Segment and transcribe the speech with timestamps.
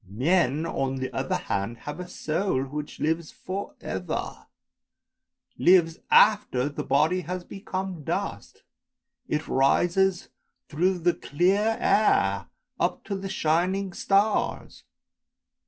[0.09, 4.47] Men, on the other hand, have a soul which lives for ever,
[5.59, 8.63] lives after the body has become dust;
[9.27, 10.29] it rises
[10.67, 12.47] through the clear air,
[12.79, 14.85] up to the shining stars!